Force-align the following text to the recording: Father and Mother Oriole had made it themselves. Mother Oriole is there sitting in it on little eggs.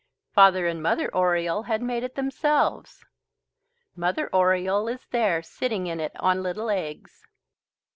Father 0.33 0.65
and 0.65 0.81
Mother 0.81 1.13
Oriole 1.13 1.61
had 1.69 1.83
made 1.83 2.01
it 2.01 2.15
themselves. 2.15 3.05
Mother 3.95 4.31
Oriole 4.33 4.87
is 4.87 5.05
there 5.11 5.43
sitting 5.43 5.85
in 5.85 5.99
it 5.99 6.13
on 6.19 6.41
little 6.41 6.71
eggs. 6.71 7.27